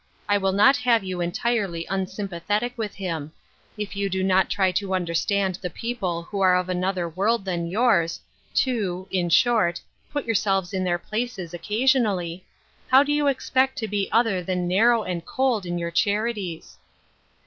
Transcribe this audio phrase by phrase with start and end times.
[0.27, 3.33] I will not have you entirely unsympathetic with him;
[3.77, 7.67] if you do not try to understand the people who are of another world than
[7.67, 8.19] yours,
[8.55, 9.79] to— in short,"
[10.11, 12.43] put yourselves in their places" occasionally,
[12.87, 16.79] how do you expect to be other than narrow and cold in your charities?